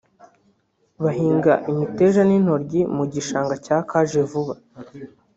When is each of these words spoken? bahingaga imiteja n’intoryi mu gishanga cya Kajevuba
bahingaga 1.03 1.53
imiteja 1.71 2.21
n’intoryi 2.25 2.81
mu 2.95 3.03
gishanga 3.13 3.53
cya 3.65 3.77
Kajevuba 3.89 4.53